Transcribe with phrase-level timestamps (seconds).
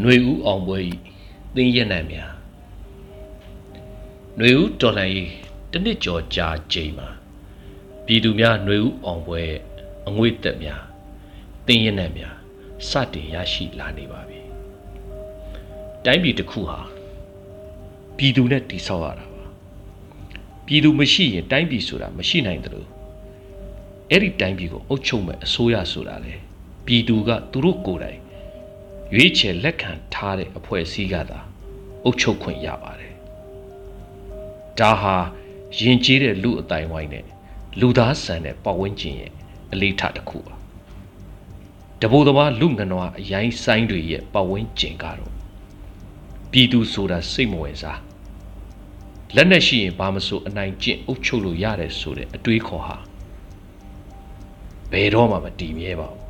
[0.00, 0.92] ຫນွေဦးအောင်ပွဲဤ
[1.56, 2.32] သင်ရက်နံများ
[4.36, 5.30] ຫນွေဦးတော်လှန်ရေး
[5.72, 7.08] တစ်နှစ်ကျော်ကြာချိန်မှာ
[8.06, 9.60] ပြည်သူများຫນွေဦးအောင်ပွဲရဲ့
[10.08, 10.82] အငွေ့သက်များ
[11.66, 12.36] သင်ရက်နံများ
[12.90, 14.40] စတင်ရရှိလာနေပါပြီ
[16.04, 16.78] တိုင်းပြည်တစ်ခုဟာ
[18.16, 19.44] ပြည်သူနဲ့တည်ဆောက်ရတာပါ
[20.66, 22.88] ပြည်သူမရှိရင်တိုင်းပြည်ဆိုတာမရှိနိုင်တယ်လို့
[24.10, 26.34] အဲ့ဒီတိုင်းပြည်ကိုအုပ်ချုပ်မဲ့အစိုးရဆိုတာလေ
[26.86, 28.20] ပြည်သူကသူတို့ကိုယ်တိုင်
[29.15, 31.39] ရွေးချယ်လက်ခံထားတဲ့အဖွဲ့အစည်းကသာ
[32.03, 33.13] အုပ်ချုပ်ခွင့်ရပါတယ်
[34.79, 35.15] ဒါဟာ
[35.79, 37.25] ယဉ်ကျေးတဲ့လူအတိုင်းဝိုင်းနဲ့
[37.79, 39.31] လူသားဆန်တဲ့ပတ်ဝန်းကျင်ရဲ့
[39.71, 40.55] အလေးထားတစ်ခုပါ
[42.01, 45.33] တဘိုးသမားလူငနွားအရင်ဆိုင်တွေရဲ့ပတ်ဝန်းကျင်ကတော့
[46.51, 47.99] ပြည်သူဆိုတာစိတ်မဝင်စား
[49.35, 52.97] လက်နဲ့ရှိရင်ဘာမဆိုအနိုင်ကျင့်အုပ်ချုပ်လို့ရတယ်ဆိုတဲ့အတွေးခေါ်ဟာ
[54.91, 56.22] ဘယ်တော့မှမတည်မြဲပါဘူး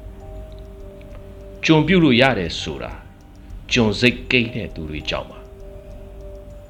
[1.66, 2.92] ကြုံပြုတ်လို့ရတယ်ဆိုတာ
[3.74, 5.40] ကြုံစိတ်ကိန်းတဲ့သူတွေကြောင့်ပါ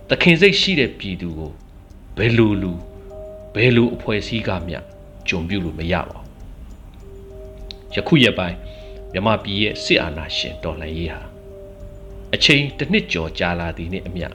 [0.10, 1.52] တခင်စိတ်ရှိတဲ့ပြည်သူကို
[2.18, 2.72] ဘယ်လိုလူ
[3.56, 4.80] ဘယ်လိုအဖွဲ့အစည်းကမျှ
[5.28, 8.58] ကြုံပြုတ်လို့မရပါဘူးယခုရက်ပိုင်း
[9.14, 11.22] မြမပြည်ရဲ့စစ်အာဏာရှင်တော်လှန်ရေးဟာ
[12.34, 14.28] အချိန်တစ်နှစ်ကျော်ကြာလာသည်နှင့်အမျှ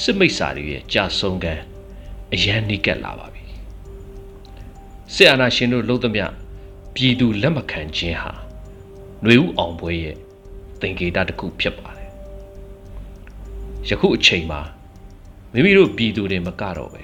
[0.00, 1.60] စစ်မိတ်ဆာတွေရဲ့ကြာဆုံးကန်
[2.32, 3.44] အရန်နှိကက်လာပါပြီ
[5.14, 6.24] စစ်အာဏာရှင်တို့လုံးသမျှ
[6.94, 8.47] ပြည်သူလက်မခံခြင်းဟာ
[9.23, 10.15] ຫນွေဦးအောင်ပွဲရဲ့
[10.81, 12.09] သင်္ကေတတစ်ခုဖြစ်ပါတယ်
[13.89, 14.61] ယခုအချိန်မှာ
[15.53, 17.03] မိမိတို့ပြည်သူတွေမကတော့ပဲ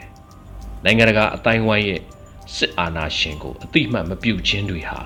[0.84, 2.02] နိုင်ငံတကာအတိုင်းဝိုင်းရဲ့
[2.56, 5.00] စစ်အာဏာရှင်ကိုအတိမတ်မပြုတ်ခြင်းတွေဟာ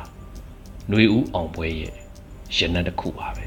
[0.89, 1.95] ຫນွေဦးအောင်ပွဲရဲ့
[2.57, 3.45] ရနံတစ်ခုပါပဲ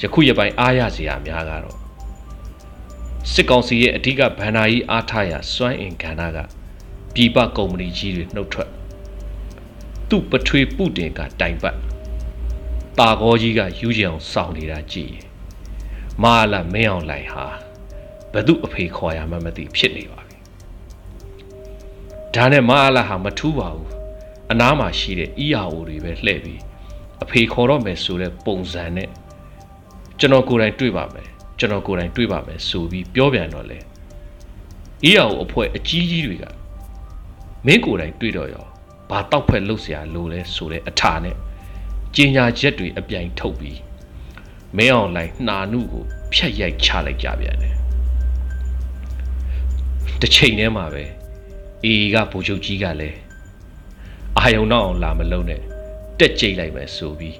[0.00, 1.78] ယခုရပိုင်းအားရစရာများကတော့
[3.32, 6.38] စစ်ကောင်စီရဲ့အဓိကဗန္နာကြီးအားထားရာစွမ်းအင်ကဏ္ဍက
[7.14, 8.70] ပြည်ပကုမ္ပဏီကြီးတွေနှုတ်ထွက်
[10.15, 11.77] သူ့ပထွေပုတင်ကတိုင်ပတ်
[12.99, 15.27] တာကောကြီးကယူကြအောင်စောင့်နေတာကြည့်ရင်
[16.23, 17.45] မာလာမင်းအောင်လိုက်ဟာ
[18.33, 20.37] ဘသူအဖေခေါ်ရမှမသိဖြစ်နေပါပြီ
[22.35, 23.91] ဒါနဲ့မာလာဟာမထူးပါဘူး
[24.51, 26.61] အနားမှာရှိတဲ့ ERO တွေပဲလှည့်ပြီး
[27.23, 29.09] အဖေခေါ်တော့မယ်ဆိုတဲ့ပုံစံနဲ့
[30.19, 31.27] ကျွန်တော်ကိုယ်တိုင်တွေ့ပါမယ်
[31.59, 33.79] ကျွန်တော်ကိုယ်တိုင်တွေ့ပါမယ်ဆိုပြီးပြောပြန်တော့လေ
[35.09, 36.45] ERO အဖွဲ့အကြီးကြီးတွေက
[37.65, 38.72] မင်းကိုယ်တိုင်တွေ့တော့ရော
[39.12, 41.36] ဘာတောက်ဖွဲ့လှုပ်เสียလို့လဲဆိုတဲ့အထာနဲ့
[42.14, 43.80] ကျင်ညာချက်တွေအပြိုင်ထုတ်ပြီး
[44.76, 47.74] မင်းအောင်လိုက်နှာနုကိုဖြတ်ရိုက်ချလိုက်ကြပြန်တယ်
[50.20, 51.04] တစ်ချိန်တည်းမှာပဲ
[51.84, 53.18] အေကဗိုလ်ချုပ်ကြီးကလည်း
[54.38, 55.60] အာယုံတော့အောင်လာမလုံးနဲ့
[56.18, 57.36] တက်ကြိတ်လိုက်မယ်ဆိုပြီး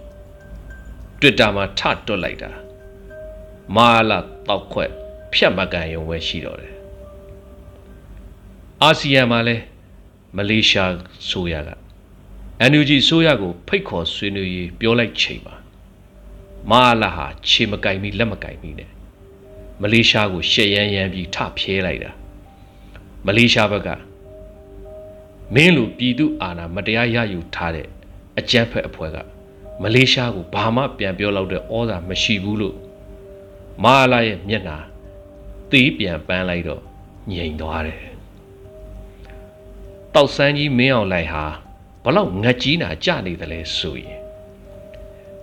[1.21, 2.51] Twitter မှာထတွတ်လိုက်တာ
[3.77, 4.19] မာလာ
[4.49, 4.91] တောက်ခွက်
[5.33, 6.75] ဖြတ်မကန်ရုံပဲရှိတော့တယ်
[8.83, 9.63] အာဆီယံမှာလည်း
[10.38, 10.94] မလေးရှား
[11.30, 11.70] ဆိုရက
[12.72, 15.56] NUG ဆိုရကို ဖိတ်ခေါ်ဆွေးနွေးရေးပြောလိုက်ချိန်မှာ
[16.72, 18.92] မာလာဟာခြေမကင်ပြီးလက်မကင်ပြီးနဲ့
[19.82, 22.12] မလေးရှားကိုရှက်ရမ်းရမ်းပြီးထဖျဲလိုက်တာ
[23.26, 23.90] မလေးရှားဘက်က
[25.54, 27.88] မင်းလူပြည်သူအာဏာမတရားရယူထားတဲ့
[28.40, 29.18] အကြမ်းဖက်အဖွဲ့က
[29.84, 32.78] မလေးရှားကိုဘာမှပြန်ပြောလောက်တဲ့ဩဇာမရှိဘူးလို့
[33.84, 34.78] မာလာရဲ့မျက်နှာ
[35.72, 36.82] သေးပြန်ပန်းလိုက်တော့
[37.32, 38.13] ငြိမ်သွားတယ်
[40.16, 41.46] တောက်ဆန်းကြီးမင်းအောင်လိုက်ဟာ
[42.04, 44.18] ဘလောက်ငတ်ကြီးနာကြနေတယ်လဲဆိုရင်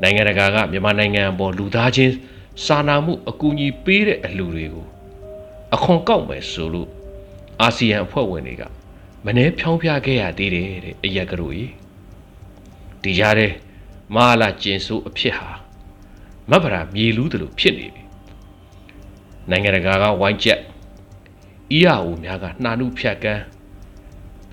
[0.03, 2.15] နိုင်ငံတကာကမြန်မာနိုင်ငံအပေါ်လူသားချင်း
[2.65, 4.87] စာနာမှုအကူအညီပေးတဲ့အလှူတွေကို
[5.75, 6.89] အခွန်ကောက်မယ်ဆိုလို့
[7.61, 8.63] အာဆီယံအဖွဲ့ဝင်တွေက
[9.25, 11.73] မနှဲဖြောင်းပြခဲ့ရသေးတယ်တဲ့အရက်ကတို့ကြီး
[13.03, 13.49] ဒီကြားထဲ
[14.15, 15.51] မဟာလာကျင်ဆိုးအဖြစ်ဟာ
[16.51, 18.03] မဗရာမြေလူးတယ်လို့ဖြစ်နေပြီ
[19.51, 20.61] နိုင်ငံတကာကဝိုင်းချက်
[21.79, 23.43] EAO များကနှာနုဖြတ်ကန်း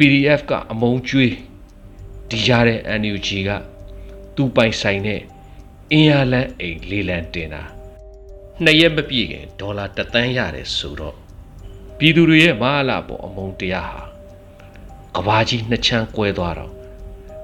[0.01, 1.33] PDF ကအမုံကျွေး
[2.29, 3.49] ဒီရတဲ့ NUG က
[4.35, 5.21] သူ့ပိုင်ဆိုင်တဲ့
[5.91, 7.63] အင်ယာလန်အိမ်လေးလံတင်တာ
[8.63, 11.15] နှစ်ရက်မပြည့်ခင်ဒေါ်လာတသန်းရတယ်ဆိုတော့
[11.97, 14.03] ပြည်သူတွေရဲ့မဟာလာပေါ်အမုံတရားဟာ
[15.15, 16.73] ကဘာကြီးနှစ်ချမ်းကွဲသွားတော့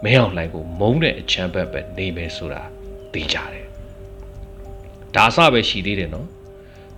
[0.04, 2.62] မင်းအောင်လှိုင်ကိုမုံတဲ့အချမ်းဘက်ပဲနေမယ်ဆိုတာ
[3.14, 3.68] သိကြတယ်
[5.16, 6.28] ဒါအစပဲရှိသေးတယ်နော်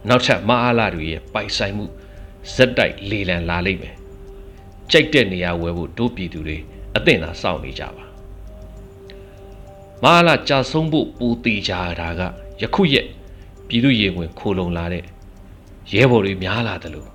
[0.09, 1.85] နောက်ထပ်မဟာလာတွေရဲ့ပိုင်ဆိုင်မှု
[2.55, 3.95] ဇက်တိုက်လေလံလာလိမ့်မယ်
[4.91, 6.57] ကြိုက်တဲ့နေရာဝယ်ဖို့တို့ပြည်သူတွေ
[6.95, 8.05] အသင့်သာစောင့်နေကြပါ
[10.03, 12.21] မဟာလာကြာဆုံးဖို့ပူတီကြတာက
[12.61, 13.07] ယခုရက်
[13.67, 15.03] ပြည်သူရေဝင်ခိုလုံလာတဲ့
[15.93, 17.09] ရဲဘော်တွေများလာတယ်လို့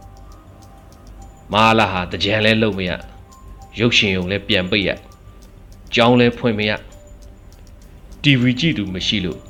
[1.53, 2.91] မဟာလာဟာတကြံလဲလုံမရ
[3.79, 4.91] ရုပ်ရှင်ုံလဲပြန်ပိတ်ရ
[5.95, 6.73] ကြောင်းလဲဖွင့်မရ
[8.23, 9.41] TV ကြည့်သူမရှိလို့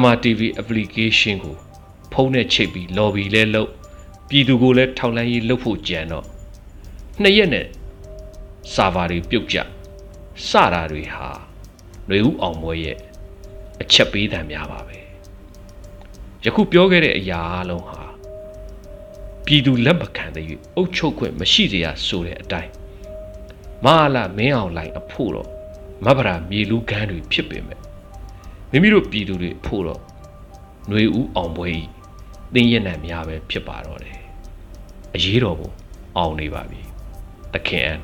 [0.00, 1.56] MRTV application ကို
[2.12, 3.70] ဖုန်းနဲ့ချိတ်ပြီး lobby လဲလုပ်
[4.28, 6.26] ပြည်သူကိုလည်းထောက်လန်းရေးလုပ်ဖို့ကြံတော့
[7.21, 7.65] နှစ်ရက်နဲ့
[8.73, 9.57] ဆာဗာတွေပြုတ်ကျ
[10.49, 11.29] စတာတွေဟာ
[12.07, 12.97] ຫນွေဦးအောင်မွေးရဲ့
[13.81, 14.97] အ အချက်ပေးတံများပါပဲ
[16.43, 18.01] ယခုပြောခဲ့တဲ့အရာအလုံးဟာ
[19.45, 20.45] ပြည်သူလက်မခံတဲ့၍
[20.75, 22.71] အုပ်ချုပ်ခွင့်မရှိစေရဆိုတဲ့အတိုင်း
[23.85, 25.49] မဟာလမင်းအောင်လိုင်အဖို့တော့
[26.05, 27.79] မဗရာမြေလူကန်းတွေဖြစ်ပေမဲ့
[28.71, 30.01] မိမိတို့ပြည်သူတွေအဖို့တော့
[30.87, 31.79] ຫນွေဦးအောင်ပွဲဤ
[32.53, 34.19] တင်းရနံများပဲဖြစ်ပါတော့တယ်
[35.15, 35.69] အရေးတော်ပုံ
[36.17, 36.81] အောင်နေပါပြီ
[37.54, 37.98] သခင်အန်